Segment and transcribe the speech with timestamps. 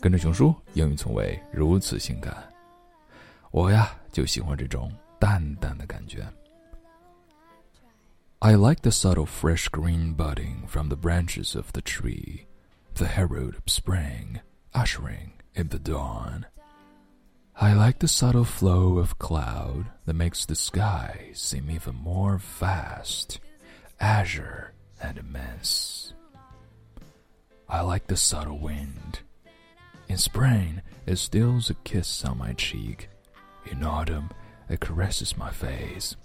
[0.00, 2.36] 跟着熊叔，英语从未如此性感。
[3.50, 6.26] 我呀，就喜欢这种淡淡的感觉。
[8.38, 12.46] I like the subtle fresh green budding from the branches of the tree,
[12.94, 14.40] the herald of spring,
[14.72, 16.44] ushering in the dawn.
[17.54, 23.40] I like the subtle flow of cloud that makes the sky seem even more vast,
[23.98, 26.13] azure, and immense.
[27.67, 29.21] I like the subtle wind.
[30.07, 33.09] In spring, it steals a kiss on my cheek.
[33.65, 34.29] In autumn,
[34.69, 36.15] it caresses my face.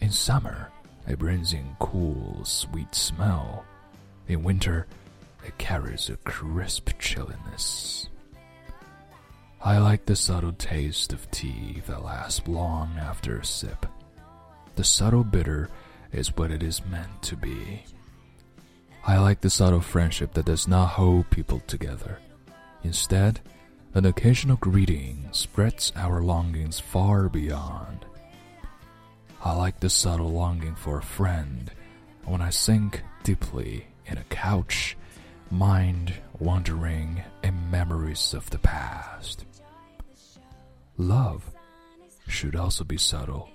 [0.00, 0.70] In summer,
[1.06, 3.64] it brings in cool, sweet smell.
[4.26, 4.86] In winter,
[5.46, 8.08] it carries a crisp chilliness.
[9.60, 13.86] I like the subtle taste of tea that lasts long after a sip.
[14.76, 15.68] The subtle bitter
[16.12, 17.84] is what it is meant to be.
[19.08, 22.18] I like the subtle friendship that does not hold people together.
[22.82, 23.40] Instead,
[23.94, 28.04] an occasional greeting spreads our longings far beyond.
[29.42, 31.70] I like the subtle longing for a friend
[32.26, 34.94] when I sink deeply in a couch,
[35.50, 39.46] mind wandering in memories of the past.
[40.98, 41.50] Love
[42.26, 43.48] should also be subtle,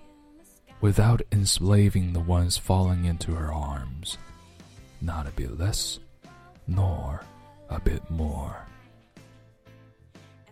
[0.82, 4.18] without enslaving the ones falling into her arms
[5.03, 5.99] Not a bit less,
[6.67, 7.21] nor
[7.69, 8.55] a bit more.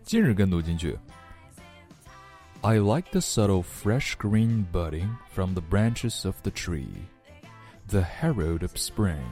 [0.04, 0.98] 今日跟读金句。
[2.62, 6.88] I like the subtle fresh green budding from the branches of the tree,
[7.88, 9.22] the herald of spring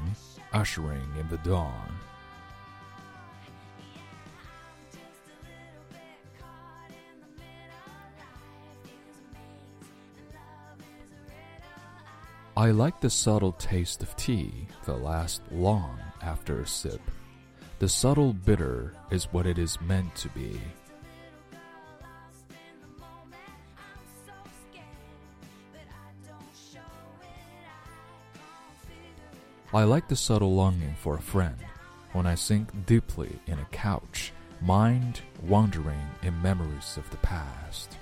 [0.55, 1.98] ushering in the dawn.
[12.60, 17.00] I like the subtle taste of tea that lasts long after a sip.
[17.80, 20.60] The subtle bitter is what it is meant to be.
[29.74, 31.56] I like the subtle longing for a friend
[32.12, 37.96] when I sink deeply in a couch, mind wandering in memories of the past.